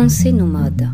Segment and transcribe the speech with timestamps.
[0.00, 0.90] Pensée nomade.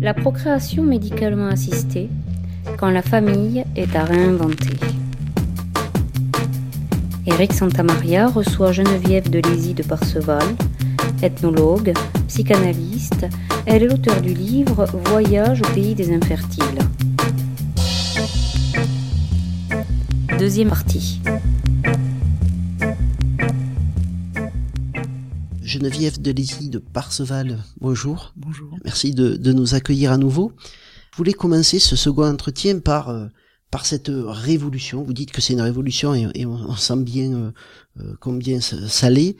[0.00, 2.10] La procréation médicalement assistée
[2.76, 4.74] quand la famille est à réinventer.
[7.24, 10.42] Éric Santamaria reçoit Geneviève de Lézy de Parseval,
[11.22, 11.92] ethnologue,
[12.26, 13.28] psychanalyste.
[13.64, 16.80] Elle est l'auteur du livre Voyage au pays des infertiles.
[20.36, 21.20] Deuxième partie.
[25.76, 28.32] Geneviève Delézy de Parseval, bonjour.
[28.34, 28.78] Bonjour.
[28.82, 30.52] Merci de, de, nous accueillir à nouveau.
[31.12, 33.26] Je voulais commencer ce second entretien par, euh,
[33.70, 35.02] par cette révolution.
[35.02, 37.50] Vous dites que c'est une révolution et, et on, on, sent bien euh,
[38.00, 39.36] euh, combien ça l'est,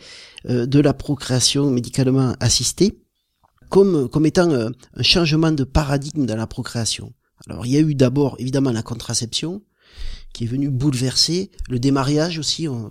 [0.51, 2.99] euh, de la procréation médicalement assistée
[3.71, 7.15] comme, comme étant un changement de paradigme dans la procréation.
[7.49, 9.63] Alors il y a eu d'abord évidemment la contraception,
[10.35, 12.91] qui est venu bouleverser le démariage aussi, on,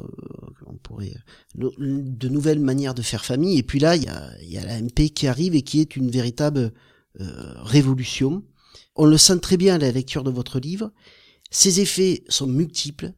[1.55, 3.57] de nouvelles manières de faire famille.
[3.57, 5.95] Et puis là, il y a, y a la MP qui arrive et qui est
[5.95, 6.73] une véritable
[7.21, 8.43] euh, révolution.
[8.95, 10.91] On le sent très bien à la lecture de votre livre.
[11.51, 13.13] Ces effets sont multiples.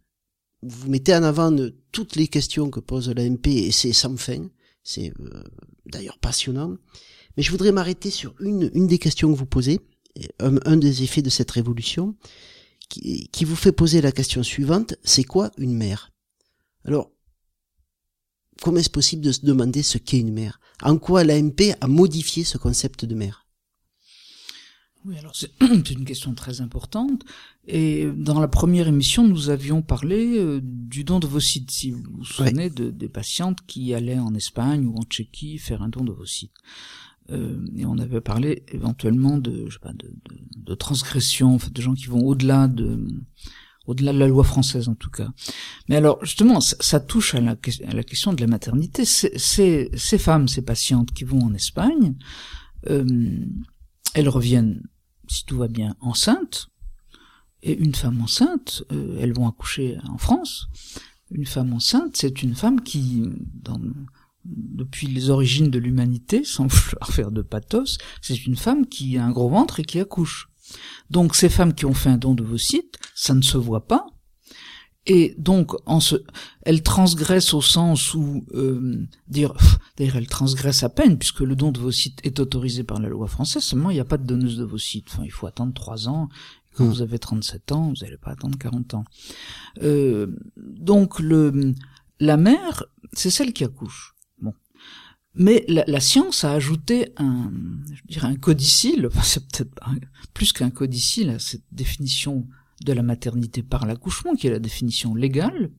[0.64, 4.18] Vous mettez en avant de, toutes les questions que pose la MP et c'est sans
[4.18, 4.48] fin.
[4.84, 5.44] C'est euh,
[5.86, 6.78] d'ailleurs passionnant.
[7.36, 9.80] Mais je voudrais m'arrêter sur une, une des questions que vous posez,
[10.40, 12.16] un, un des effets de cette révolution
[12.90, 16.12] qui, qui vous fait poser la question suivante, c'est quoi une mère?
[16.86, 17.12] Alors,
[18.62, 20.60] comment est-ce possible de se demander ce qu'est une mère?
[20.82, 23.46] En quoi l'AMP a modifié ce concept de mère?
[25.06, 27.24] Oui, alors c'est une question très importante.
[27.68, 31.72] Et dans la première émission, nous avions parlé euh, du don de sites.
[31.72, 32.70] Si vous vous souvenez ouais.
[32.70, 36.52] de, des patientes qui allaient en Espagne ou en Tchéquie faire un don de sites.
[37.30, 41.60] Euh, et on avait parlé éventuellement de, je sais pas, de, de, de transgression, en
[41.60, 43.06] fait, de gens qui vont au-delà de,
[43.88, 45.30] au-delà de la loi française en tout cas.
[45.90, 49.06] Mais alors justement, ça, touche à la, question de la maternité.
[49.06, 52.16] Ces, femmes, ces patientes qui vont en Espagne,
[52.90, 53.46] euh,
[54.14, 54.84] elles reviennent,
[55.28, 56.70] si tout va bien, enceintes.
[57.64, 60.68] Et une femme enceinte, euh, elles vont accoucher en France.
[61.32, 63.24] Une femme enceinte, c'est une femme qui,
[64.46, 69.26] depuis les origines de l'humanité, sans vouloir faire de pathos, c'est une femme qui a
[69.26, 70.50] un gros ventre et qui accouche.
[71.10, 73.88] Donc ces femmes qui ont fait un don de vos sites, ça ne se voit
[73.88, 74.08] pas.
[75.10, 76.18] Et donc, en ce,
[76.64, 79.54] elles transgressent au sens où euh, dire,
[79.98, 83.08] d'ailleurs, elles transgressent à peine puisque le don de vos sites est autorisé par la
[83.08, 83.64] loi française.
[83.64, 85.08] Seulement, il n'y a pas de donneuse de vos sites.
[85.10, 86.28] Enfin, il faut attendre trois ans.
[86.76, 86.90] Quand mmh.
[86.90, 89.06] vous avez 37 ans, vous n'allez pas attendre 40 ans.
[89.82, 91.74] Euh, donc, le,
[92.20, 94.17] la mère, c'est celle qui accouche.
[95.38, 97.52] Mais la, la, science a ajouté un,
[97.94, 99.82] je dirais un codicile, c'est peut-être
[100.34, 102.48] plus qu'un codicile à cette définition
[102.84, 105.72] de la maternité par l'accouchement, qui est la définition légale.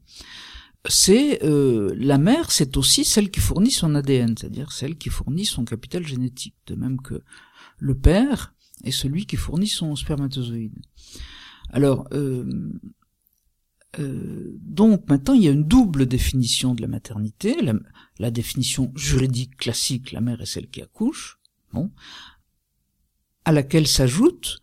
[0.88, 5.44] C'est euh, la mère, c'est aussi celle qui fournit son ADN, c'est-à-dire celle qui fournit
[5.44, 7.22] son capital génétique, de même que
[7.78, 8.54] le père
[8.84, 10.78] est celui qui fournit son spermatozoïde.
[11.70, 12.44] Alors, euh,
[13.98, 17.56] euh, donc maintenant il y a une double définition de la maternité,
[18.18, 21.38] la, définition juridique classique, la mère est celle qui accouche,
[21.72, 21.90] bon,
[23.44, 24.60] à laquelle s'ajoute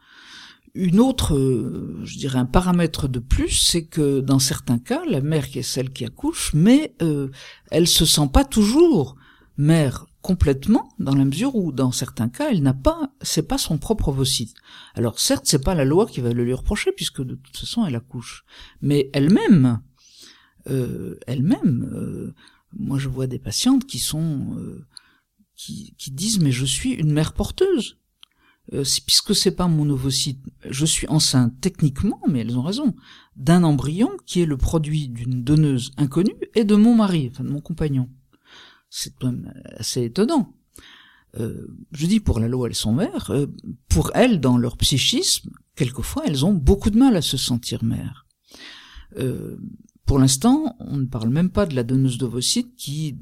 [0.76, 5.22] une autre, euh, je dirais un paramètre de plus, c'est que dans certains cas, la
[5.22, 7.30] mère qui est celle qui accouche, mais euh,
[7.72, 9.16] elle se sent pas toujours
[9.58, 13.78] mère complètement dans la mesure où dans certains cas elle n'a pas c'est pas son
[13.78, 14.56] propre ovocyte.
[14.96, 17.86] Alors certes c'est pas la loi qui va le lui reprocher puisque de toute façon
[17.86, 18.44] elle accouche,
[18.82, 19.82] mais elle-même
[20.68, 22.34] euh, elle-même euh,
[22.74, 24.88] moi je vois des patientes qui sont euh,
[25.56, 28.00] qui, qui disent mais je suis une mère porteuse
[29.06, 32.96] puisque c'est pas mon ovocyte, je suis enceinte techniquement, mais elles ont raison,
[33.36, 37.52] d'un embryon qui est le produit d'une donneuse inconnue et de mon mari, enfin de
[37.52, 38.10] mon compagnon.
[38.98, 39.14] C'est
[39.78, 40.54] assez étonnant.
[41.38, 43.48] Euh, je dis pour la loi elles sont mères, euh,
[43.90, 48.26] pour elles dans leur psychisme, quelquefois elles ont beaucoup de mal à se sentir mères.
[49.18, 49.58] Euh,
[50.06, 53.18] pour l'instant, on ne parle même pas de la donneuse d'ovocytes qui,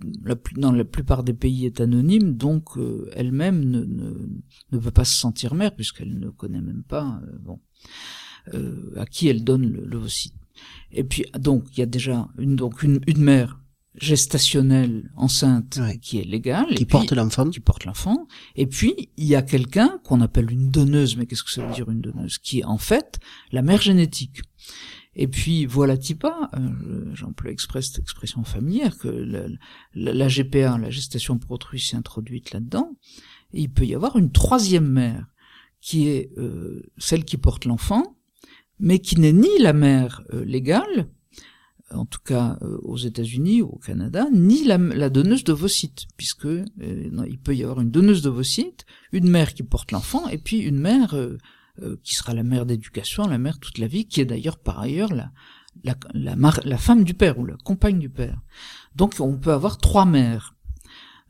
[0.58, 2.78] dans la plupart des pays, est anonyme, donc
[3.14, 3.62] elle-même
[4.72, 7.60] ne, peut pas se sentir mère puisqu'elle ne connaît même pas bon,
[8.96, 10.36] à qui elle donne l'ovocyte.
[10.92, 13.63] Et puis donc il y a déjà donc une mère
[13.96, 15.98] gestationnelle enceinte ouais.
[16.00, 17.50] qui est légale qui porte l'enfant.
[17.50, 18.28] qui porte l'enfant.
[18.56, 21.16] Et puis il y a quelqu'un qu'on appelle une donneuse.
[21.18, 22.38] Mais qu'est-ce que ça veut dire une donneuse?
[22.38, 23.20] Qui est en fait
[23.52, 24.42] la mère génétique.
[25.16, 29.46] Et puis voilà Tipa, euh, j'emploie exprès cette expression familière que la,
[29.94, 32.98] la, la, GPA, la gestation pour autrui, s'est introduite là-dedans.
[33.54, 35.28] Et il peut y avoir une troisième mère
[35.82, 38.18] qui est euh, celle qui porte l'enfant,
[38.80, 41.10] mais qui n'est ni la mère euh, légale,
[41.94, 46.46] en tout cas euh, aux États-Unis ou au Canada, ni la, la donneuse d'ovocytes, puisque
[46.46, 50.60] euh, il peut y avoir une donneuse d'ovocytes, une mère qui porte l'enfant, et puis
[50.60, 51.38] une mère euh,
[52.04, 55.14] qui sera la mère d'éducation, la mère toute la vie, qui est d'ailleurs par ailleurs
[55.14, 55.32] la,
[55.84, 58.40] la, la, la, femme du père ou la compagne du père.
[58.96, 60.56] Donc on peut avoir trois mères.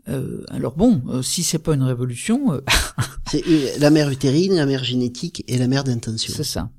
[0.09, 2.61] Euh, alors bon, si c'est pas une révolution,
[3.31, 6.33] c'est la mère utérine, la mère génétique et la mère d'intention.
[6.35, 6.69] C'est ça.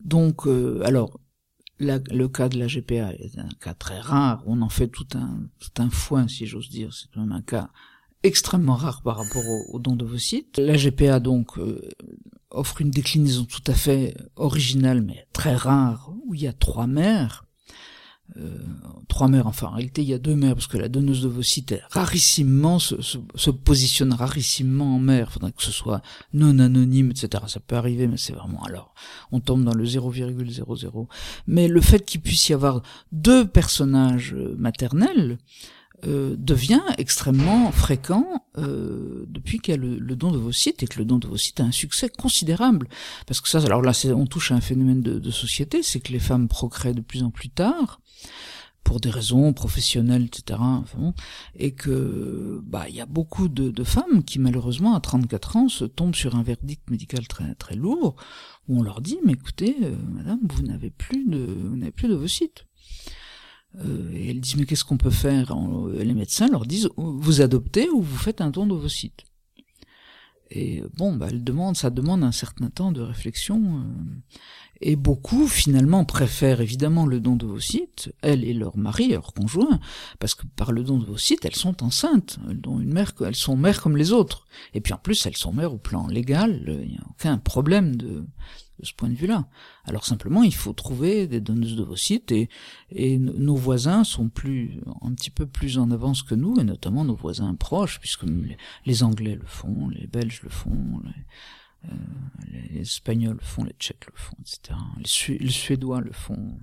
[0.00, 0.46] Donc,
[0.84, 1.18] alors
[1.80, 5.48] le cas de la GPA est un cas très rare, on en fait tout un,
[5.58, 7.70] tout un foin, si j'ose dire, c'est même un cas
[8.22, 9.42] extrêmement rare par rapport
[9.72, 10.58] au, don de vos sites.
[10.58, 11.80] La GPA, donc, euh,
[12.50, 16.86] offre une déclinaison tout à fait originale, mais très rare, où il y a trois
[16.86, 17.46] mères,
[18.36, 18.58] euh,
[19.08, 21.74] trois mères, enfin en réalité il y a deux mères parce que la donneuse d'ovocytes
[21.90, 26.00] rarissimement se, se, positionne rarissimement en mère, faudrait que ce soit
[26.32, 27.44] non anonyme, etc.
[27.48, 28.94] Ça peut arriver, mais c'est vraiment alors
[29.32, 31.06] on tombe dans le 0,00.
[31.46, 32.82] Mais le fait qu'il puisse y avoir
[33.12, 35.38] deux personnages euh, maternels
[36.06, 40.86] euh, devient extrêmement fréquent euh, depuis qu'il y a le, don de vos sites et
[40.86, 42.88] que le don de vos sites a un succès considérable.
[43.26, 46.12] Parce que ça, alors là, on touche à un phénomène de, de société, c'est que
[46.12, 48.00] les femmes procréent de plus en plus tard
[48.84, 50.58] pour des raisons professionnelles, etc.
[50.60, 51.14] Enfin,
[51.54, 55.68] et que bah il y a beaucoup de, de, femmes qui malheureusement à 34 ans
[55.68, 58.16] se tombent sur un verdict médical très très lourd
[58.68, 62.08] où on leur dit mais écoutez euh, madame vous n'avez plus de vous n'avez plus
[62.08, 62.66] d'ovocytes.
[63.78, 65.54] Euh, et elles disent mais qu'est-ce qu'on peut faire
[65.94, 69.24] Les médecins leur disent vous adoptez ou vous faites un don d'ovocytes.
[70.50, 73.62] Et bon, bah, elle demande, ça demande un certain temps de réflexion.
[73.62, 74.42] Euh,
[74.80, 79.32] et beaucoup, finalement, préfèrent évidemment le don de vos sites, elles et leur mari, leur
[79.34, 79.78] conjoint,
[80.18, 83.12] parce que par le don de vos sites, elles sont enceintes, elles, ont une mère,
[83.24, 84.46] elles sont mères comme les autres.
[84.72, 87.94] Et puis en plus, elles sont mères au plan légal, il n'y a aucun problème
[87.94, 88.24] de,
[88.80, 89.48] de ce point de vue-là.
[89.84, 92.48] Alors simplement, il faut trouver des donneuses de vos sites et,
[93.18, 97.14] nos voisins sont plus, un petit peu plus en avance que nous, et notamment nos
[97.14, 98.24] voisins proches, puisque
[98.84, 101.02] les, Anglais le font, les Belges le font,
[101.84, 101.88] euh,
[102.48, 104.78] les Espagnols le font, les Tchèques le font, etc.
[105.40, 106.58] Les, Suédois le font.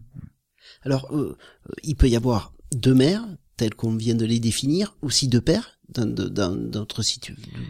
[0.84, 1.38] Alors, euh,
[1.84, 3.25] il peut y avoir deux mères,
[3.57, 7.01] telles qu'on vient de les définir, aussi deux pères, dans d'autres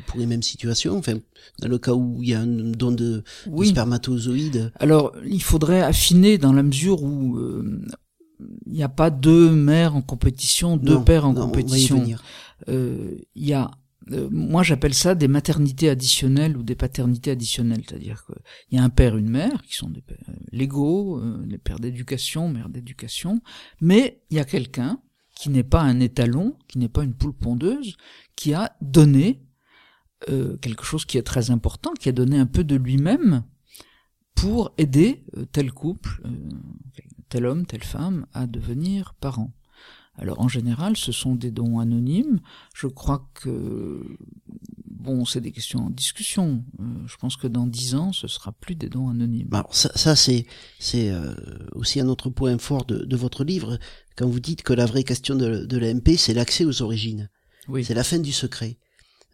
[0.07, 1.15] pour les mêmes situations, enfin,
[1.59, 3.23] dans le cas où il y a un don de,
[3.63, 4.71] spermatozoïdes.
[4.79, 7.79] Alors, il faudrait affiner dans la mesure où euh,
[8.65, 12.03] il n'y a pas deux mères en compétition, deux pères en compétition.
[12.67, 13.71] Il y a
[14.11, 18.83] euh, moi j'appelle ça des maternités additionnelles ou des paternités additionnelles, c'est-à-dire qu'il y a
[18.83, 22.69] un père, une mère, qui sont des pères euh, légaux, euh, les pères d'éducation, mères
[22.69, 23.41] d'éducation,
[23.81, 24.99] mais il y a quelqu'un
[25.37, 27.95] qui n'est pas un étalon, qui n'est pas une poule pondeuse,
[28.35, 29.43] qui a donné
[30.61, 33.43] quelque chose qui est très important, qui a donné un peu de lui-même
[34.33, 36.23] pour aider tel couple,
[37.29, 39.53] tel homme, telle femme à devenir parent.
[40.15, 42.39] Alors en général, ce sont des dons anonymes.
[42.73, 44.17] Je crois que
[44.99, 46.63] bon, c'est des questions en discussion.
[46.79, 49.49] Euh, je pense que dans dix ans, ce sera plus des dons anonymes.
[49.51, 50.45] Alors ça, ça c'est
[50.79, 51.33] c'est euh,
[51.73, 53.79] aussi un autre point fort de, de, votre livre
[54.15, 57.29] quand vous dites que la vraie question de, de l'AMP, c'est l'accès aux origines.
[57.67, 57.83] Oui.
[57.83, 58.77] C'est la fin du secret.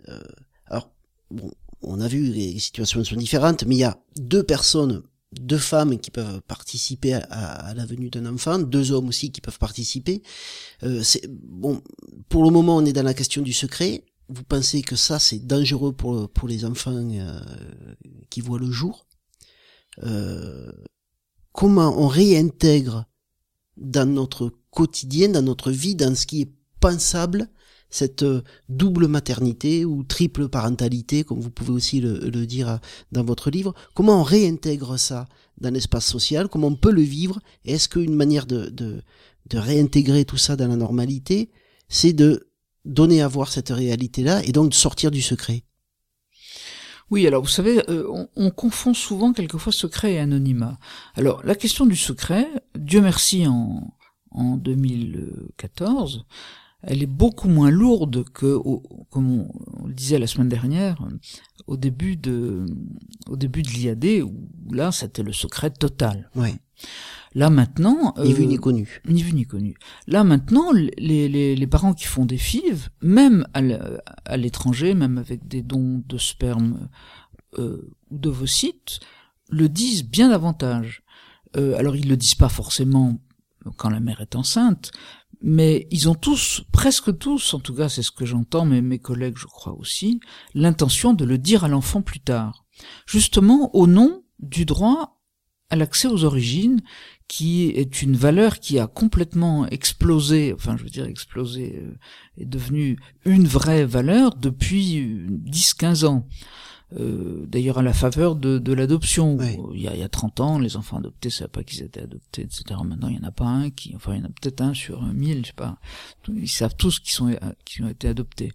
[0.10, 0.20] Euh,
[0.68, 0.92] alors
[1.32, 1.52] bon,
[1.82, 5.04] on a vu les situations sont différentes, mais il y a deux personnes
[5.40, 9.60] deux femmes qui peuvent participer à, la venue d'un enfant, deux hommes aussi qui peuvent
[9.60, 10.22] participer.
[10.84, 11.82] Euh, c'est bon.
[12.30, 14.04] Pour le moment, on est dans la question du secret.
[14.34, 17.40] Vous pensez que ça, c'est dangereux pour pour les enfants euh,
[18.30, 19.06] qui voient le jour
[20.04, 20.72] euh,
[21.52, 23.06] Comment on réintègre
[23.78, 27.48] dans notre quotidien, dans notre vie, dans ce qui est pensable,
[27.92, 32.80] cette euh, double maternité ou triple parentalité, comme vous pouvez aussi le, dire
[33.12, 33.76] dans votre livre?
[33.94, 35.28] Comment on réintègre ça
[35.62, 36.50] dans l'espace social?
[36.50, 37.40] Comment on peut le vivre?
[37.66, 39.04] Est-ce qu'une manière de, de,
[39.48, 41.52] de réintégrer tout ça dans la normalité,
[41.88, 42.50] c'est de
[42.86, 45.64] donner à voir cette réalité-là et donc de sortir du secret
[47.12, 50.80] oui, alors vous savez, euh, on, on, confond souvent quelquefois secret et anonymat.
[51.14, 53.94] Alors la question du secret, Dieu merci en,
[54.32, 56.26] en 2014,
[56.84, 58.58] elle est beaucoup moins lourde que,
[59.10, 61.08] comme on, le disait la semaine dernière,
[61.68, 62.66] au début de,
[63.28, 66.30] au début de l'IAD, où là, c'était le secret total.
[66.36, 66.50] Oui.
[67.36, 69.02] Là maintenant, ni vu ni euh, connu.
[69.08, 69.76] Ni vu ni connu.
[70.08, 70.92] Là maintenant, les,
[71.30, 76.18] les, les parents qui font des FIV, même à l'étranger, même avec des dons de
[76.18, 76.90] sperme
[77.58, 79.00] euh, ou d'ovocytes,
[79.50, 81.04] le disent bien davantage.
[81.56, 83.20] Euh, alors ils le disent pas forcément
[83.78, 84.92] quand la mère est enceinte,
[85.44, 89.00] mais ils ont tous, presque tous, en tout cas c'est ce que j'entends, mais mes
[89.00, 90.22] collègues je crois aussi,
[90.54, 92.66] l'intention de le dire à l'enfant plus tard,
[93.06, 95.20] justement au nom du droit
[95.70, 96.82] à l'accès aux origines,
[97.28, 101.98] qui est une valeur qui a complètement explosé, enfin je veux dire explosé, euh,
[102.38, 106.28] est devenue une vraie valeur depuis 10-15 ans.
[107.00, 109.38] Euh, d'ailleurs à la faveur de, de l'adoption.
[109.74, 112.02] Il, y a, il y a 30 ans, les enfants adoptés, ça pas qu'ils étaient
[112.02, 112.80] adoptés, etc.
[112.86, 114.74] Maintenant, il y en a pas un qui, enfin, il y en a peut-être un
[114.74, 115.78] sur mille, je sais pas.
[116.28, 117.36] Ils savent tous qui sont
[117.66, 118.52] qui ont été adoptés.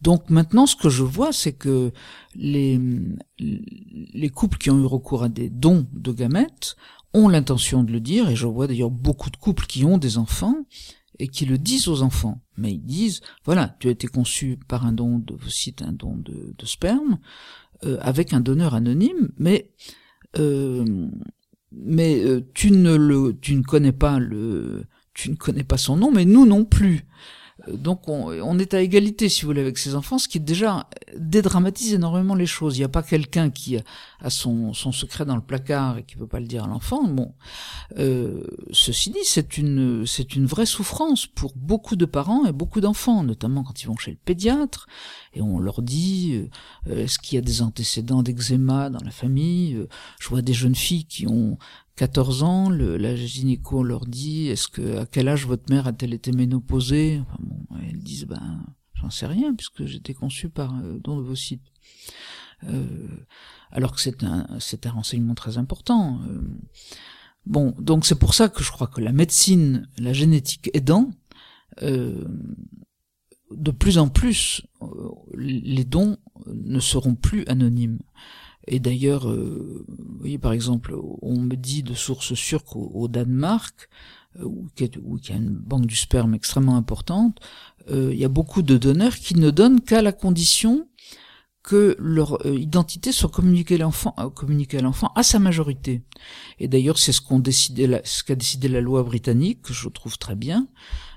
[0.00, 1.92] Donc maintenant, ce que je vois, c'est que
[2.34, 2.80] les
[3.38, 6.76] les couples qui ont eu recours à des dons de gamètes
[7.14, 10.16] ont l'intention de le dire, et je vois d'ailleurs beaucoup de couples qui ont des
[10.16, 10.56] enfants
[11.18, 12.40] et qui le disent aux enfants.
[12.56, 16.16] Mais ils disent, voilà, tu as été conçu par un don de cite un don
[16.16, 17.18] de, de sperme,
[17.84, 19.70] euh, avec un donneur anonyme, mais
[20.38, 20.84] euh,
[21.72, 24.84] mais euh, tu ne le tu ne connais pas le
[25.14, 27.06] tu ne connais pas son nom, mais nous non plus.
[27.68, 31.94] Donc on, est à égalité, si vous voulez, avec ses enfants, ce qui déjà dédramatise
[31.94, 32.76] énormément les choses.
[32.76, 36.26] Il n'y a pas quelqu'un qui a son, secret dans le placard et qui peut
[36.26, 37.04] pas le dire à l'enfant.
[37.04, 37.34] Bon,
[37.98, 38.42] euh,
[38.72, 43.22] ceci dit, c'est une c'est une vraie souffrance pour beaucoup de parents et beaucoup d'enfants,
[43.22, 44.86] notamment quand ils vont chez le pédiatre
[45.34, 46.48] et on leur dit
[46.88, 49.86] euh, est-ce qu'il y a des antécédents d'eczéma dans la famille?
[50.20, 51.58] Je vois des jeunes filles qui ont
[51.96, 56.14] 14 ans, le, la gynéco leur dit est-ce que à quel âge votre mère a-t-elle
[56.14, 57.20] été ménopausée?
[57.20, 61.22] Enfin bon, Elles disent ben j'en sais rien puisque j'étais conçue par euh, don de
[61.22, 61.66] vos sites.
[62.64, 63.08] Euh,
[63.70, 66.20] alors que c'est un c'est un renseignement très important.
[66.28, 66.40] Euh,
[67.46, 71.10] bon, donc c'est pour ça que je crois que la médecine, la génétique aidant,
[71.82, 72.24] euh,
[73.50, 77.98] de plus en plus, euh, les dons ne seront plus anonymes.
[78.66, 83.88] Et d'ailleurs, euh, vous voyez par exemple, on me dit de sources sûres qu'au Danemark,
[84.38, 87.38] euh, où, qui y a une banque du sperme extrêmement importante,
[87.90, 90.88] euh, il y a beaucoup de donneurs qui ne donnent qu'à la condition
[91.64, 96.02] que leur identité soit communiquée à l'enfant, communiquée à l'enfant à sa majorité.
[96.58, 100.66] Et d'ailleurs, c'est ce qu'a décidé la loi britannique, que je trouve très bien,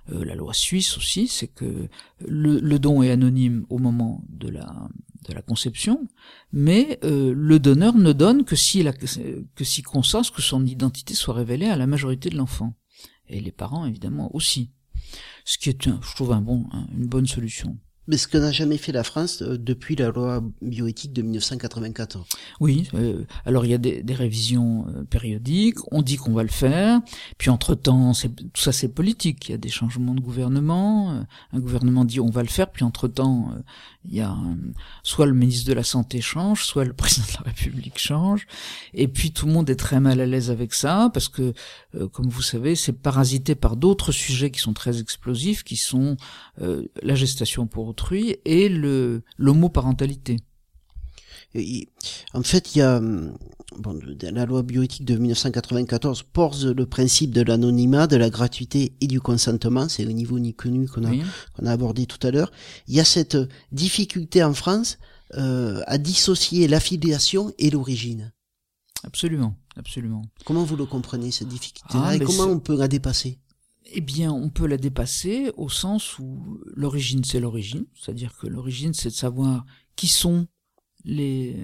[0.08, 4.88] la loi suisse aussi, c'est que le, don est anonyme au moment de la
[5.28, 6.08] de la conception,
[6.52, 11.14] mais euh, le donneur ne donne que si la, que si conscience que son identité
[11.14, 12.76] soit révélée à la majorité de l'enfant.
[13.28, 14.72] Et les parents évidemment aussi,
[15.46, 16.66] ce qui est je trouve un bon
[16.96, 17.78] une bonne solution.
[18.08, 22.26] Mais ce que n'a jamais fait la France euh, depuis la loi bioéthique de 1994.
[22.60, 26.44] Oui, euh, alors il y a des, des révisions euh, périodiques, on dit qu'on va
[26.44, 27.02] le faire,
[27.38, 32.06] puis entre-temps, tout ça c'est politique, il y a des changements de gouvernement, un gouvernement
[32.06, 33.52] dit on va le faire, puis entre-temps,
[34.08, 34.36] il y a
[35.04, 38.48] soit le ministre de la Santé change, soit le président de la République change,
[38.94, 41.54] et puis tout le monde est très mal à l'aise avec ça, parce que,
[42.12, 46.18] comme vous savez, c'est parasité par d'autres sujets qui sont très explosifs, qui sont
[46.58, 47.96] la gestation pour
[48.46, 50.38] et le l'homoparentalité.
[52.34, 53.00] En fait, il y a
[53.78, 59.08] bon, la loi bioéthique de 1994 pose le principe de l'anonymat, de la gratuité et
[59.08, 59.90] du consentement.
[59.90, 61.12] C'est le niveau ni connu qu'on a,
[61.54, 62.52] qu'on a abordé tout à l'heure.
[62.88, 63.38] Il y a cette
[63.72, 64.98] difficulté en France
[65.36, 68.32] euh, à dissocier l'affiliation et l'origine.
[69.04, 70.24] Absolument, absolument.
[70.46, 73.40] Comment vous le comprenez cette difficulté-là ah, et comment on peut la dépasser?
[73.94, 77.86] Eh bien, on peut la dépasser au sens où l'origine, c'est l'origine.
[77.94, 80.48] C'est-à-dire que l'origine, c'est de savoir qui sont
[81.06, 81.56] les,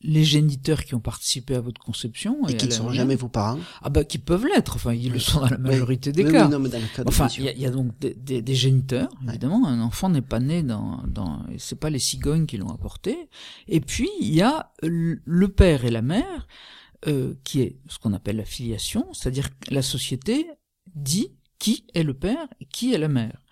[0.00, 2.46] les géniteurs qui ont participé à votre conception.
[2.48, 3.58] Et, qui ne sont jamais vos parents.
[3.82, 4.76] Ah bah, qui peuvent l'être.
[4.76, 6.48] Enfin, ils le sont dans la majorité des cas.
[6.48, 9.66] non, mais dans le cas enfin, il y, a donc des, des, des géniteurs, évidemment.
[9.66, 13.28] Un enfant n'est pas né dans, dans, c'est pas les cigognes qui l'ont apporté.
[13.66, 16.46] Et puis, il y a le père et la mère,
[17.06, 20.46] euh, qui est ce qu'on appelle la filiation, c'est-à-dire la société
[20.94, 23.43] dit qui est le père et qui est la mère.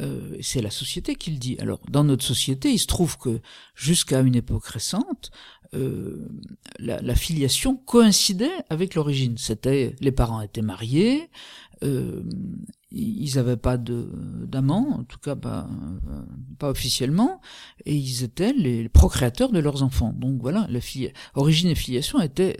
[0.00, 1.56] Euh, c'est la société qui le dit.
[1.58, 3.40] Alors, dans notre société, il se trouve que
[3.74, 5.30] jusqu'à une époque récente,
[5.74, 6.28] euh,
[6.78, 9.38] la, filiation coïncidait avec l'origine.
[9.38, 11.30] C'était les parents étaient mariés,
[11.82, 12.22] euh,
[12.90, 15.68] ils n'avaient pas d'amants, en tout cas pas
[16.60, 17.40] officiellement,
[17.86, 20.12] et ils étaient les procréateurs de leurs enfants.
[20.14, 20.80] Donc voilà, la
[21.34, 22.58] origine et filiation étaient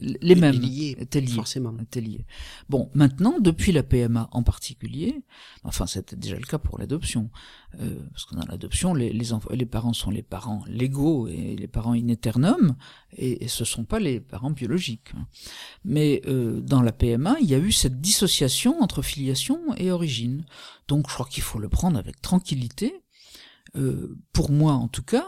[0.00, 0.62] les mêmes
[0.98, 1.74] étaient liés, forcément.
[1.94, 2.26] Liés.
[2.68, 5.22] Bon, maintenant, depuis la PMA en particulier,
[5.62, 7.30] enfin c'était déjà le cas pour l'adoption,
[7.80, 11.68] euh, parce que dans l'adoption, les, les, les, parents sont les parents légaux et les
[11.68, 12.76] parents in aeternum,
[13.16, 15.12] et, et ce sont pas les parents biologiques.
[15.84, 20.44] Mais euh, dans la PMA, il y a eu cette dissociation entre filiation et origine.
[20.88, 22.94] Donc je crois qu'il faut le prendre avec tranquillité.
[23.76, 25.26] Euh, pour moi, en tout cas.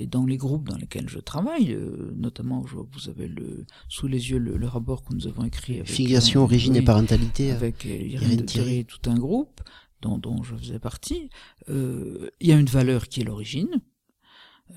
[0.00, 3.66] Euh, et dans les groupes dans lesquels je travaille, euh, notamment je vous avez le,
[3.88, 7.86] sous les yeux le, rapport que nous avons écrit avec filiation, origine et parentalité avec
[7.86, 9.60] euh, Irène Thierry, tout un groupe
[10.00, 11.30] dont, dont je faisais partie.
[11.68, 13.80] Euh, il y a une valeur qui est l'origine.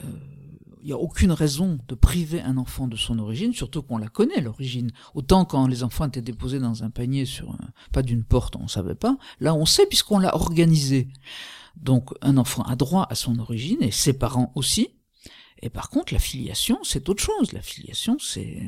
[0.01, 4.09] il n'y a aucune raison de priver un enfant de son origine, surtout qu'on la
[4.09, 4.91] connaît l'origine.
[5.13, 8.67] Autant quand les enfants étaient déposés dans un panier sur un, pas d'une porte, on
[8.67, 9.17] savait pas.
[9.39, 11.07] Là, on sait puisqu'on l'a organisé.
[11.77, 14.89] Donc, un enfant a droit à son origine et ses parents aussi.
[15.63, 17.53] Et par contre, la filiation, c'est autre chose.
[17.53, 18.61] La filiation, c'est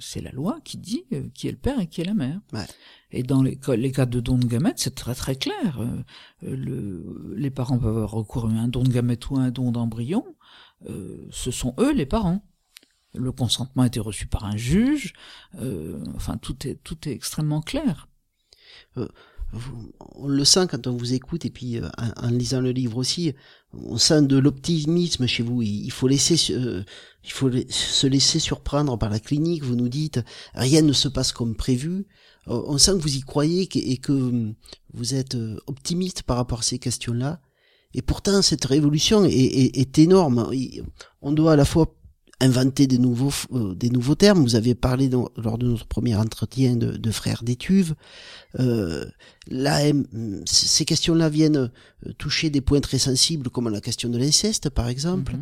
[0.00, 2.40] c'est la loi qui dit euh, qui est le père et qui est la mère.
[2.52, 2.66] Ouais.
[3.10, 5.80] Et dans les, les, cas de don de gamètes, c'est très très clair.
[5.80, 6.02] Euh,
[6.42, 10.24] le, les parents peuvent avoir recours à un don de gamètes ou un don d'embryon.
[10.88, 12.46] Euh, ce sont eux les parents.
[13.14, 15.14] Le consentement a été reçu par un juge.
[15.56, 18.08] Euh, enfin, tout est tout est extrêmement clair.
[18.96, 19.08] Euh,
[20.16, 23.34] on le sent quand on vous écoute et puis euh, en, lisant le livre aussi,
[23.72, 25.62] on sent de l'optimisme chez vous.
[25.62, 26.82] Il, faut laisser, euh,
[27.24, 29.64] il faut se laisser surprendre par la clinique.
[29.64, 30.20] Vous nous dites
[30.54, 32.06] rien ne se passe comme prévu.
[32.46, 34.52] On sent que vous y croyez et que
[34.92, 35.34] vous êtes
[35.66, 37.40] optimiste par rapport à ces questions-là.
[37.94, 40.50] Et pourtant, cette révolution est, est, énorme.
[41.22, 41.94] On doit à la fois
[42.40, 44.42] inventer des nouveaux, euh, des nouveaux termes.
[44.42, 47.94] Vous avez parlé dans, lors de notre premier entretien de, de frères d'étuves.
[48.58, 49.06] Euh,
[49.48, 49.80] là,
[50.44, 51.70] ces questions-là viennent
[52.06, 55.36] euh, toucher des points très sensibles, comme la question de l'inceste, par exemple.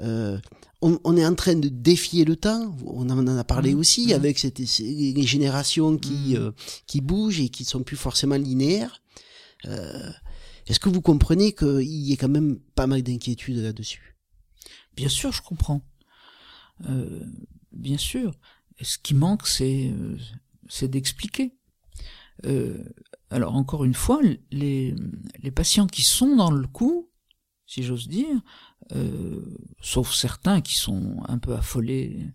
[0.00, 0.38] Euh,
[0.82, 2.76] on, on, est en train de défier le temps.
[2.86, 3.78] On en a parlé mm-hmm.
[3.78, 4.14] aussi mm-hmm.
[4.14, 6.36] avec cette, ces générations qui,
[6.86, 9.02] qui bougent et qui sont plus forcément linéaires.
[10.68, 14.16] Est-ce que vous comprenez qu'il y ait quand même pas mal d'inquiétudes là-dessus?
[14.96, 15.82] Bien sûr, je comprends.
[16.88, 17.24] Euh,
[17.72, 18.34] bien sûr.
[18.80, 21.54] ce qui manque, c'est euh, d'expliquer.
[22.44, 22.84] Euh,
[23.30, 24.94] alors encore une fois, les,
[25.38, 27.10] les patients qui sont dans le coup,
[27.66, 28.40] si j'ose dire,
[29.80, 32.28] sauf certains qui sont un peu affolés,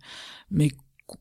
[0.50, 0.70] mais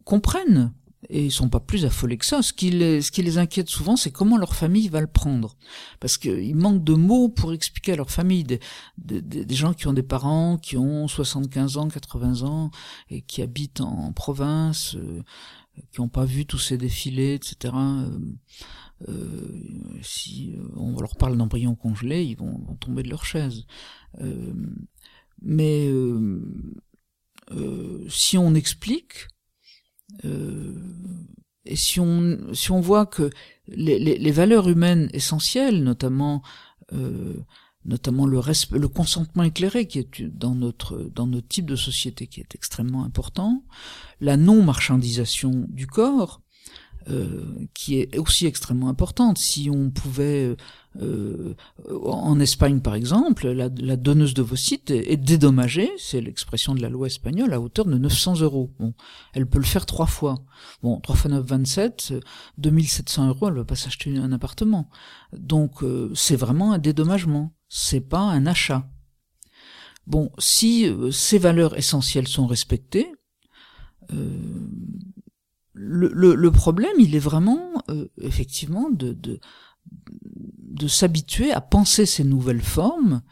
[0.05, 0.73] comprennent
[1.09, 2.43] et ils sont pas plus affolés que ça.
[2.43, 5.57] Ce qui les, ce qui les inquiète souvent, c'est comment leur famille va le prendre,
[5.99, 8.61] parce qu'il manque de mots pour expliquer à leur famille des,
[8.99, 12.71] des, gens qui ont des parents qui ont 75 ans, 80 ans
[13.09, 15.23] et qui habitent en province, euh,
[15.93, 17.75] qui n'ont pas vu tous ces défilés, etc.
[17.75, 18.19] Euh,
[19.09, 19.63] euh,
[20.03, 23.65] si on leur parle d'embryons congelés, ils vont, vont, tomber de leur chaise.
[24.21, 24.53] Euh,
[25.41, 25.91] mais
[28.09, 29.40] si on explique euh,
[30.25, 33.31] et si on, si on voit que
[33.69, 36.43] les, les, les valeurs humaines essentielles, notamment,
[36.93, 37.37] euh,
[37.85, 42.27] notamment le, respect, le consentement éclairé qui est dans notre, dans notre type de société
[42.27, 43.65] qui est extrêmement important,
[44.21, 46.43] la non-marchandisation du corps,
[47.11, 49.39] euh, qui est aussi extrêmement importante.
[49.39, 50.57] Si on pouvait,
[51.01, 51.55] euh,
[52.05, 57.07] en Espagne par exemple, la, donneuse d'ovocytes est, est dédommagée, c'est l'expression de la loi
[57.09, 58.71] espagnole, à hauteur de 900 euros.
[58.79, 58.95] Bon,
[59.33, 60.37] elle peut le faire trois fois.
[60.83, 62.15] Bon, 3 fois 9, 27,
[62.59, 64.89] 2700 euros, elle va pas s'acheter un appartement.
[65.33, 68.89] Donc euh, c'est vraiment un dédommagement, c'est pas un achat.
[70.07, 73.13] Bon, si euh, ces valeurs essentielles sont respectées,
[74.13, 74.39] euh,
[75.73, 79.41] le, le, problème, il est vraiment, euh, effectivement, de, de,
[80.59, 83.23] de s'habituer à penser ces nouvelles formes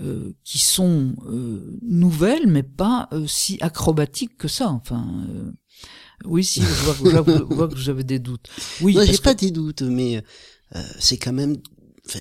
[0.00, 4.70] euh, qui sont euh, nouvelles, mais pas euh, si acrobatiques que ça.
[4.70, 5.52] Enfin, euh,
[6.24, 8.48] oui, si, je vois, je vois, je vois que vous avez des doutes.
[8.80, 10.22] Oui, j'ai pas des doutes, mais
[10.98, 11.56] c'est quand même.
[12.06, 12.20] Enfin,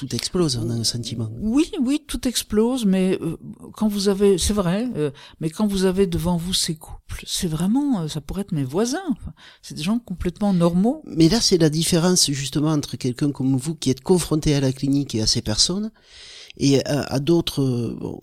[0.00, 1.30] tout explose, on a un sentiment.
[1.40, 3.36] Oui, oui, tout explose, mais euh,
[3.74, 5.10] quand vous avez, c'est vrai, euh,
[5.40, 8.64] mais quand vous avez devant vous ces couples, c'est vraiment, euh, ça pourrait être mes
[8.64, 9.04] voisins.
[9.10, 11.02] Enfin, c'est des gens complètement normaux.
[11.04, 14.72] Mais là, c'est la différence justement entre quelqu'un comme vous qui êtes confronté à la
[14.72, 15.90] clinique et à ces personnes,
[16.56, 18.22] et à, à d'autres, bon,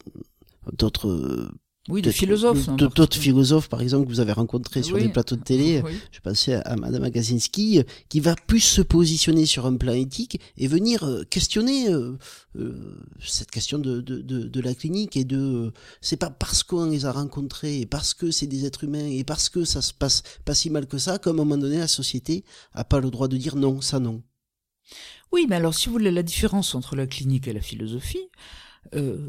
[0.73, 1.51] d'autres
[1.89, 2.67] oui, de philosophes.
[2.75, 5.83] D'autres philosophes, par exemple, que vous avez rencontrés sur des plateaux de télé.
[6.11, 10.67] Je pensais à Madame Agazinski, qui va plus se positionner sur un plan éthique et
[10.67, 12.17] venir euh, questionner euh,
[12.57, 15.71] euh, cette question de, de, de, de, la clinique et de...
[16.01, 19.23] c'est pas parce qu'on les a rencontrés et parce que c'est des êtres humains et
[19.23, 21.87] parce que ça se passe pas si mal que ça qu'à un moment donné, la
[21.87, 24.23] société a pas le droit de dire non, ça non.
[25.31, 28.29] Oui, mais alors si vous voulez la différence entre la clinique et la philosophie,
[28.95, 29.27] euh,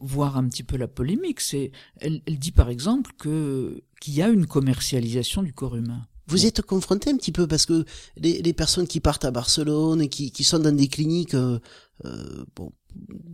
[0.00, 1.40] voir un petit peu la polémique.
[1.40, 6.06] C'est, elle, elle, dit par exemple que qu'il y a une commercialisation du corps humain.
[6.26, 7.84] Vous êtes confronté un petit peu parce que
[8.16, 11.58] les, les, personnes qui partent à Barcelone et qui, qui sont dans des cliniques, euh,
[12.04, 12.72] euh, bon,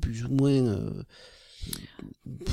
[0.00, 1.02] plus ou moins, euh,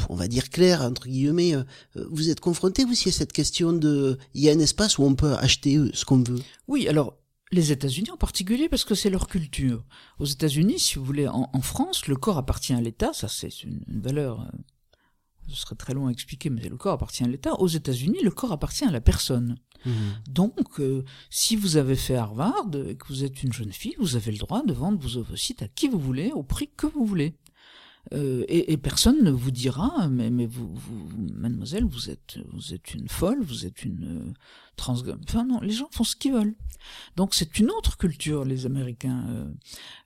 [0.09, 1.63] on va dire claires entre guillemets, euh,
[2.09, 5.15] vous êtes confronté aussi à cette question de, il y a un espace où on
[5.15, 6.39] peut acheter euh, ce qu'on veut?
[6.67, 7.17] Oui, alors
[7.51, 9.85] les États-Unis en particulier parce que c'est leur culture.
[10.19, 13.63] Aux États-Unis, si vous voulez, en, en, France, le corps appartient à l'État, ça c'est
[13.63, 14.57] une, une, valeur, euh,
[15.47, 17.53] ce serait très long à expliquer, mais le corps appartient à l'État.
[17.59, 19.57] Aux États-Unis, le corps appartient à la personne.
[19.85, 19.91] Mmh.
[20.27, 24.15] Donc, euh, si vous avez fait Harvard et que vous êtes une jeune fille, vous
[24.15, 27.05] avez le droit de vendre vos ovocytes à qui vous voulez, au prix que vous
[27.05, 27.35] voulez.
[28.13, 32.73] Euh, et, et, personne ne vous dira, mais, mais vous, vous, mademoiselle, vous êtes, vous
[32.73, 34.33] êtes une folle, vous êtes une euh.
[34.77, 36.53] Enfin non, les gens font ce qu'ils veulent.
[37.15, 39.25] Donc c'est une autre culture, les Américains.
[39.29, 39.45] Euh,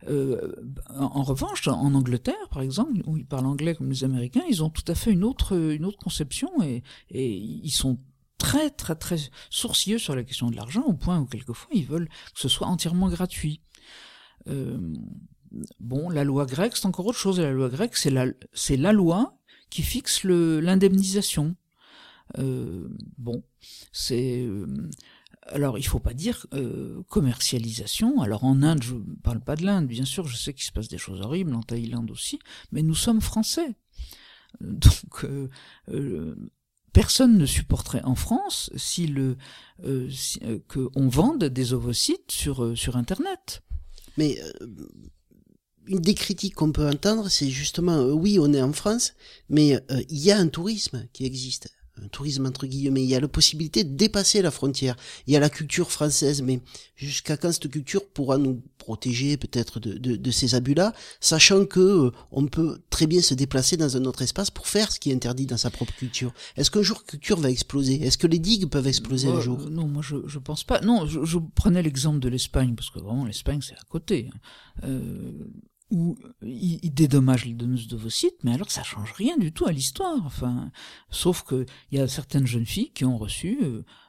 [0.10, 0.56] euh
[0.90, 4.70] en, revanche, en Angleterre, par exemple, où ils parlent anglais comme les Américains, ils ont
[4.70, 7.98] tout à fait une autre, une autre conception et, et ils sont
[8.38, 9.18] très très très
[9.50, 12.68] sourcilleux sur la question de l'argent au point où quelquefois ils veulent que ce soit
[12.68, 13.62] entièrement gratuit.
[14.48, 14.80] Euh,
[15.80, 17.40] bon, la loi grecque, c'est encore autre chose.
[17.40, 19.38] La loi grecque, c'est la, c'est la loi
[19.70, 21.56] qui fixe le, l'indemnisation.
[22.38, 23.44] Euh, bon,
[23.92, 24.68] c'est euh,
[25.52, 28.22] alors il faut pas dire euh, commercialisation.
[28.22, 30.88] Alors en Inde, je parle pas de l'Inde, bien sûr, je sais qu'il se passe
[30.88, 32.40] des choses horribles en Thaïlande aussi,
[32.72, 33.76] mais nous sommes français,
[34.62, 35.50] donc euh,
[35.90, 36.36] euh,
[36.94, 39.38] personne ne supporterait en France si le
[40.10, 43.64] si, que on vende des ovocytes sur sur internet.
[44.18, 44.38] Mais
[45.90, 49.14] une des critiques qu'on peut entendre, c'est justement, euh, oui, on est en France,
[49.50, 51.70] mais euh, il y a un tourisme qui existe.
[52.02, 54.96] Un tourisme entre guillemets, il y a la possibilité de dépasser la frontière.
[55.28, 56.62] Il y a la culture française, mais
[56.96, 61.80] jusqu'à quand cette culture pourra nous protéger peut-être de, de, de, ces abus-là, sachant que
[61.80, 65.12] euh, on peut très bien se déplacer dans un autre espace pour faire ce qui
[65.12, 66.34] est interdit dans sa propre culture.
[66.56, 68.02] Est-ce qu'un jour culture va exploser?
[68.02, 69.70] Est-ce que les digues peuvent exploser un jour?
[69.70, 70.80] Non, moi je, je pense pas.
[70.80, 74.30] Non, je, je prenais l'exemple de l'Espagne parce que vraiment l'Espagne c'est à côté.
[74.32, 74.38] Hein.
[74.86, 75.32] Euh,
[77.00, 80.20] dédommage les donneuses d'ovocytes, mais alors ça change rien du tout à l'histoire.
[80.26, 80.70] Enfin,
[81.10, 83.60] sauf que il y a certaines jeunes filles qui ont reçu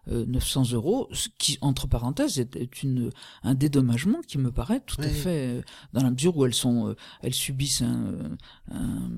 [0.08, 3.10] euh, 900 euh, euros, ce qui entre parenthèses est, est, une
[3.44, 5.06] un dédommagement qui me paraît tout oui.
[5.06, 8.36] à fait euh, dans la mesure où elles sont euh, elles subissent un,
[8.72, 9.10] un,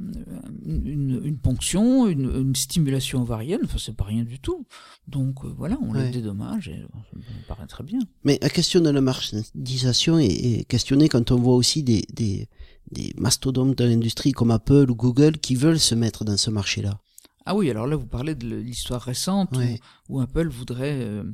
[0.66, 3.60] une, une, ponction, une, une, stimulation ovarienne.
[3.64, 4.66] Enfin, c'est pas rien du tout.
[5.08, 6.02] Donc voilà, on oui.
[6.02, 8.00] les dédommage et ça me paraît très bien.
[8.24, 12.48] Mais la question de la marchandisation est, est questionnée quand on voit aussi des, des
[12.90, 17.00] des mastodontes de l'industrie comme Apple ou Google qui veulent se mettre dans ce marché-là.
[17.44, 19.80] Ah oui, alors là, vous parlez de l'histoire récente oui.
[20.08, 21.24] où, où, Apple voudrait euh,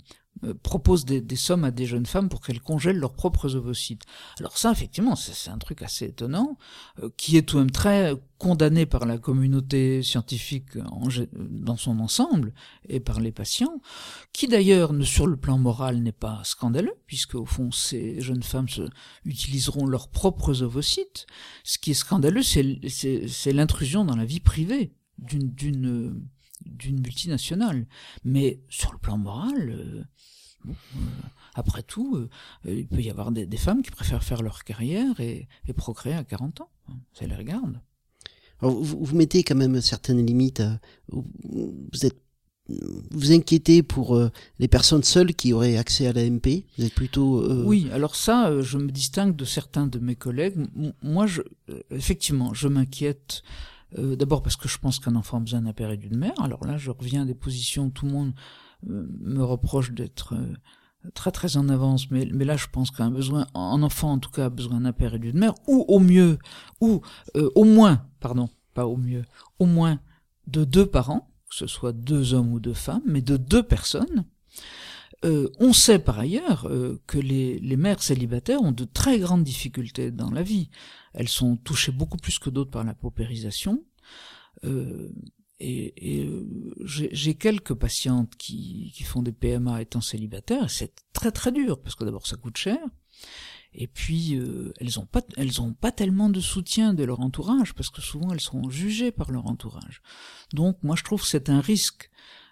[0.44, 4.03] euh, propose des, des, sommes à des jeunes femmes pour qu'elles congèlent leurs propres ovocytes.
[4.38, 6.57] Alors ça, effectivement, c'est un truc assez étonnant,
[7.03, 11.99] euh, qui est tout de même très condamné par la communauté scientifique en, dans son
[11.99, 12.55] ensemble
[12.88, 13.81] et par les patients,
[14.33, 18.68] qui d'ailleurs, sur le plan moral, n'est pas scandaleux, puisque au fond, ces jeunes femmes
[18.68, 18.83] se,
[19.25, 21.27] utiliseront leurs propres ovocytes.
[21.64, 26.28] Ce qui est scandaleux, c'est l'intrusion dans la vie privée d'une d'une
[26.66, 27.87] d'une multinationale.
[28.24, 30.04] Mais sur le plan moral, euh,
[30.64, 31.00] bon, euh,
[31.54, 32.28] après tout, euh,
[32.64, 36.14] il peut y avoir des, des, femmes qui préfèrent faire leur carrière et, et procréer
[36.14, 36.70] à 40 ans.
[37.12, 37.81] Ça les regarde.
[38.61, 40.62] Alors, vous, vous, mettez quand même certaines limites.
[41.09, 42.20] Vous êtes
[43.11, 47.38] vous inquiétez pour euh, les personnes seules qui auraient accès à l'AMP Vous êtes plutôt
[47.38, 47.62] euh...
[47.64, 47.88] oui.
[47.92, 50.66] Alors ça, euh, je me distingue de certains de mes collègues.
[51.02, 53.42] Moi, je, euh, effectivement, je m'inquiète
[53.96, 56.40] euh, D'abord parce que je pense qu'un enfant a besoin d'un père et d'une mère.
[56.42, 58.33] Alors là, je reviens à des positions où tout le monde
[58.88, 63.46] euh, me reproche d'être euh, très très en avance, mais, là je pense qu'un besoin,
[63.55, 66.38] un enfant en tout cas a besoin d'un père et d'une mère, ou au mieux,
[66.81, 67.01] ou
[67.35, 69.24] au moins, pardon, pas au mieux,
[69.59, 70.01] au moins
[70.48, 74.24] de deux parents, que ce soit deux hommes ou deux femmes, mais de deux personnes.
[75.22, 76.68] On sait par ailleurs
[77.07, 80.68] que les, les, mères célibataires ont de très grandes difficultés dans la vie.
[81.14, 83.85] Elles sont touchées beaucoup plus que d'autres par la paupérisation.
[84.64, 85.11] Euh,
[85.61, 91.81] et, euh, j'ai quelques patientes qui, font des PMA étant célibataires, c'est très très dur,
[91.81, 92.79] parce que d'abord ça coûte cher,
[93.75, 97.75] et puis euh, elles ont pas elles ont pas tellement de soutien de leur entourage,
[97.75, 100.01] parce que souvent elles sont jugées par leur entourage.
[100.53, 102.11] Donc moi je trouve que c'est un risque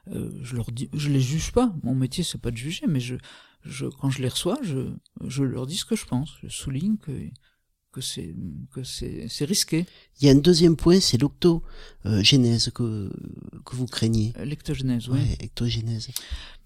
[0.08, 1.74] je leur dis, je les juge pas.
[1.82, 3.16] Mon métier c'est pas de juger, mais je,
[3.62, 4.92] je, quand je les reçois, je,
[5.24, 6.34] je leur dis ce que je pense.
[6.42, 7.12] Je souligne que
[7.96, 8.34] que c'est
[8.72, 9.86] que c'est risqué.
[10.20, 13.10] Il y a un deuxième point, c'est l'octogénèse que
[13.64, 14.34] que vous craignez.
[14.44, 15.18] L'ectogénèse, oui.
[15.18, 16.08] Ouais, ectogénèse.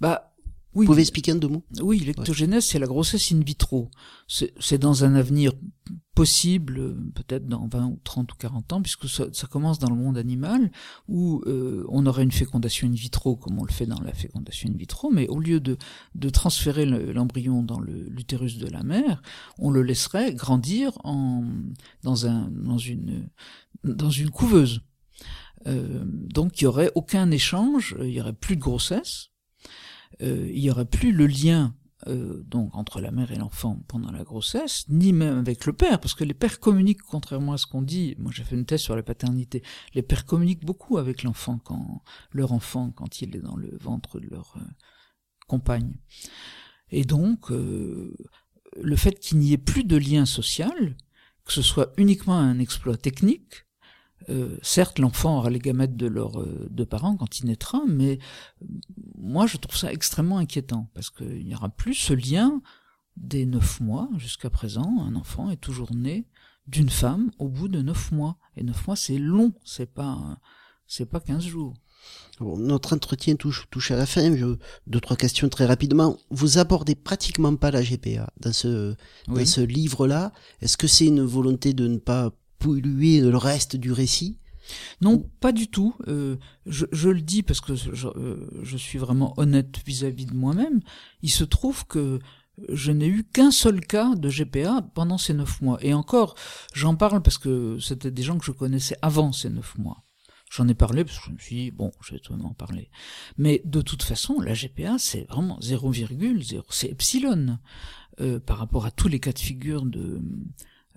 [0.00, 0.29] Bah
[0.74, 1.64] oui, Vous pouvez expliquer en deux mots?
[1.80, 2.70] Oui, l'ectogénèse, ouais.
[2.70, 3.90] c'est la grossesse in vitro.
[4.28, 5.52] C'est dans un avenir
[6.14, 9.96] possible, peut-être dans 20 ou 30 ou 40 ans, puisque ça, ça commence dans le
[9.96, 10.70] monde animal,
[11.08, 14.70] où euh, on aurait une fécondation in vitro, comme on le fait dans la fécondation
[14.70, 15.76] in vitro, mais au lieu de,
[16.14, 19.22] de transférer l'embryon dans l'utérus de la mère,
[19.58, 21.44] on le laisserait grandir en,
[22.04, 23.28] dans, un, dans, une,
[23.82, 24.82] dans une couveuse.
[25.66, 29.29] Euh, donc il n'y aurait aucun échange, il n'y aurait plus de grossesse,
[30.22, 31.74] euh, il n'y aurait plus le lien
[32.06, 36.00] euh, donc entre la mère et l'enfant pendant la grossesse, ni même avec le père,
[36.00, 38.14] parce que les pères communiquent, contrairement à ce qu'on dit.
[38.18, 39.62] Moi, j'ai fait une thèse sur la paternité.
[39.94, 44.18] Les pères communiquent beaucoup avec l'enfant quand leur enfant, quand il est dans le ventre
[44.18, 44.64] de leur euh,
[45.46, 45.92] compagne.
[46.90, 48.16] Et donc, euh,
[48.80, 50.96] le fait qu'il n'y ait plus de lien social,
[51.44, 53.66] que ce soit uniquement un exploit technique,
[54.28, 58.18] euh, certes, l'enfant aura les gamètes de leurs euh, deux parents quand il naîtra, mais
[58.62, 58.66] euh,
[59.16, 62.60] moi, je trouve ça extrêmement inquiétant parce qu'il n'y aura plus ce lien
[63.16, 65.00] des neuf mois jusqu'à présent.
[65.00, 66.26] Un enfant est toujours né
[66.66, 68.36] d'une femme au bout de neuf mois.
[68.56, 70.38] Et neuf mois, c'est long, c'est pas,
[70.86, 71.74] c'est pas quinze jours.
[72.38, 74.34] Bon, notre entretien touche, touche à la fin.
[74.34, 74.56] Je,
[74.86, 76.16] deux, trois questions très rapidement.
[76.30, 78.94] Vous abordez pratiquement pas la GPA dans ce,
[79.28, 80.32] dans ce livre-là.
[80.62, 82.30] Est-ce que c'est une volonté de ne pas
[82.60, 84.38] polluer le reste du récit?
[85.00, 85.96] Non, pas du tout.
[86.06, 90.34] Euh, je, je, le dis parce que je, euh, je suis vraiment honnête vis-à-vis de
[90.34, 90.80] moi-même.
[91.22, 92.20] Il se trouve que
[92.68, 95.78] je n'ai eu qu'un seul cas de GPA pendant ces neuf mois.
[95.82, 96.34] Et encore,
[96.74, 100.04] j'en parle parce que c'était des gens que je connaissais avant ces neuf mois.
[100.50, 102.90] J'en ai parlé parce que je me suis dit, bon, je vais tout en parler.
[103.38, 107.58] Mais de toute façon, la GPA, c'est vraiment 0,0, c'est epsilon
[108.20, 110.20] euh, par rapport à tous les cas de figure de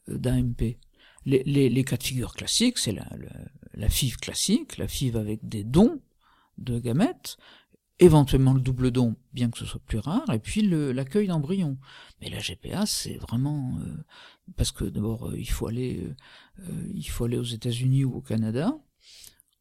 [0.08, 0.78] d'AMP
[1.26, 3.32] les, les, les, cas de figure classiques, c'est la, la,
[3.74, 6.02] la, FIV classique, la FIV avec des dons
[6.58, 7.38] de gamètes,
[8.00, 11.78] éventuellement le double don, bien que ce soit plus rare, et puis l'accueil d'embryons.
[12.22, 14.04] Mais la GPA, c'est vraiment euh,
[14.56, 16.10] parce que d'abord euh, il faut aller,
[16.60, 18.74] euh, il faut aller aux États-Unis ou au Canada.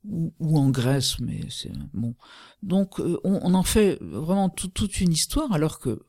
[0.04, 2.16] Ou, ou, en Grèce, mais c'est bon.
[2.64, 6.04] Donc on, on, en fait vraiment tout, toute une histoire, alors que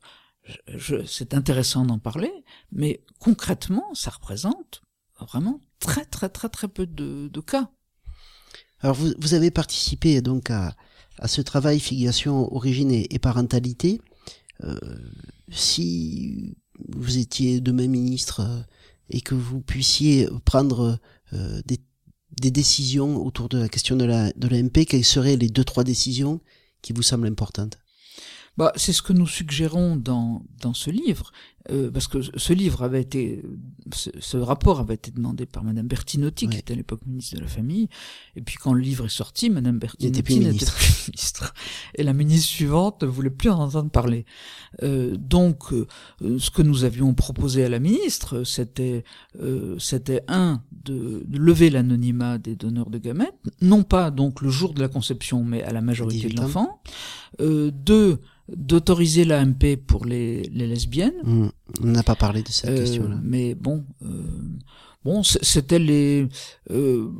[1.06, 2.32] c'est intéressant d'en parler,
[2.72, 4.82] mais concrètement, ça représente
[5.26, 7.70] vraiment très très très très peu de, de cas.
[8.80, 10.74] Alors vous, vous, avez participé donc à,
[11.18, 14.00] à ce travail filiation, origine et, parentalité.
[14.62, 14.78] Euh,
[15.50, 16.56] si
[16.88, 18.60] vous étiez demain ministre euh,
[19.10, 20.98] et que vous puissiez prendre
[21.32, 21.78] euh, des,
[22.40, 25.84] des, décisions autour de la question de la de l'AMP, quelles seraient les deux trois
[25.84, 26.40] décisions
[26.82, 27.78] qui vous semblent importantes?
[28.56, 31.32] Bah, c'est ce que nous suggérons dans, dans ce livre.
[31.70, 33.42] Euh, parce que ce livre avait été,
[33.94, 37.40] ce, ce, rapport avait été demandé par Madame Bertinotti, qui était à l'époque ministre de
[37.40, 37.88] la Famille.
[38.36, 40.38] Et puis quand le livre est sorti, Madame Bertinotti n'était plus,
[41.08, 41.54] ministre.
[41.94, 44.26] Et la ministre suivante ne voulait plus en entendre parler.
[44.82, 45.86] Euh, donc, euh,
[46.38, 49.04] ce que nous avions proposé à la ministre, c'était,
[49.40, 54.50] euh, c'était un de, de lever l'anonymat des donneurs de gamètes, non pas donc le
[54.50, 56.80] jour de la conception, mais à la majorité de l'enfant.
[57.38, 61.14] deux d'autoriser l'AMP pour les, les lesbiennes.
[61.24, 61.48] Mmh.
[61.80, 63.18] On n'a pas parlé de cette euh, question-là.
[63.22, 64.22] Mais bon, euh,
[65.02, 66.28] bon, c'était les,
[66.70, 67.10] euh,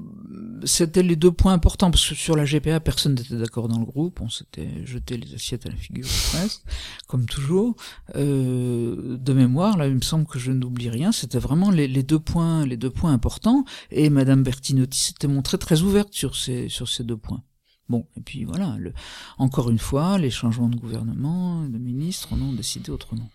[0.65, 3.87] c'était les deux points importants parce que sur la GPA, personne n'était d'accord dans le
[3.87, 4.21] groupe.
[4.21, 6.63] On s'était jeté les assiettes à la figure presque,
[7.07, 7.75] comme toujours.
[8.15, 11.11] De mémoire, là, il me semble que je n'oublie rien.
[11.11, 13.65] C'était vraiment les, les, deux points, les deux points importants.
[13.91, 17.43] Et Madame Bertinotti s'était montrée très ouverte sur ces, sur ces deux points.
[17.89, 18.95] Bon, et puis voilà, le,
[19.37, 23.29] encore une fois, les changements de gouvernement, de ministres, on a décidé autrement.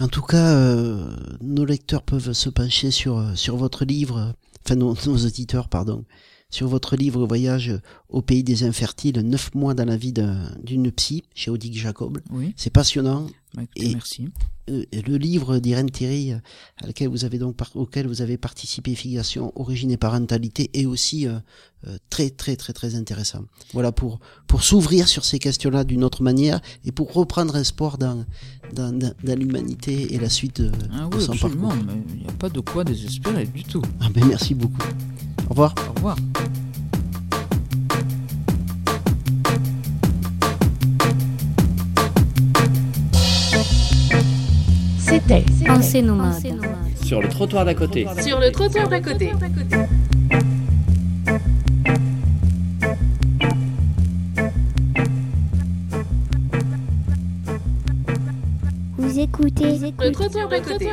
[0.00, 4.34] En tout cas, euh, nos lecteurs peuvent se pencher sur, euh, sur votre livre,
[4.64, 6.04] enfin nos, nos auditeurs, pardon,
[6.48, 10.14] sur votre livre Voyage au pays des infertiles, neuf mois dans la vie
[10.62, 12.18] d'une psy, chez Odic Jacob.
[12.30, 12.54] Oui.
[12.56, 13.26] C'est passionnant.
[13.54, 14.28] Bah, et, merci.
[14.70, 19.52] Euh, le livre d'Irène Thierry, à lequel vous avez donc auquel vous avez participé, Filiation,
[19.56, 21.38] Origine et Parentalité, est aussi euh,
[21.86, 23.44] euh, très très très très intéressant.
[23.72, 28.24] Voilà pour pour s'ouvrir sur ces questions-là d'une autre manière et pour reprendre espoir dans
[28.72, 31.86] dans, dans, dans l'humanité et la suite de, ah de oui, son absolument, parcours.
[32.14, 33.82] il n'y a pas de quoi désespérer du tout.
[34.00, 34.82] Ah ben merci beaucoup.
[35.46, 35.74] Au revoir.
[35.88, 36.16] Au revoir.
[45.30, 46.42] C'était Pensée nomade.
[47.04, 48.04] Sur le trottoir d'à côté.
[48.20, 49.30] Sur le trottoir d'à côté.
[58.98, 60.88] Vous écoutez Le trottoir d'à côté.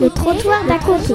[0.00, 1.14] Le trottoir d'à côté.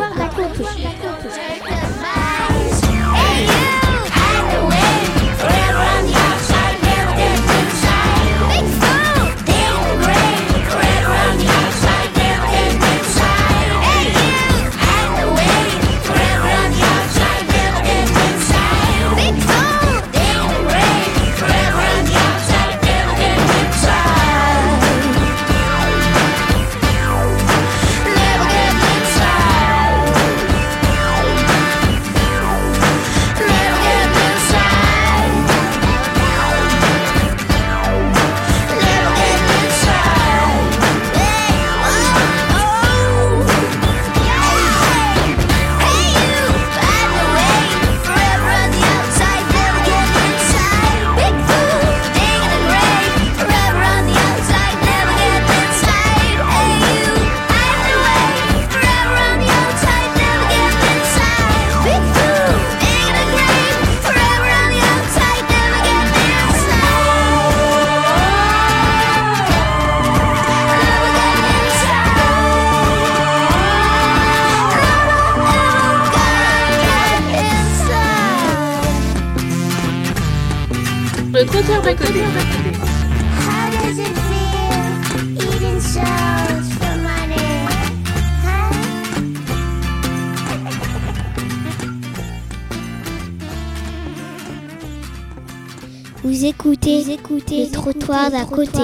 [98.30, 98.80] D'à côté.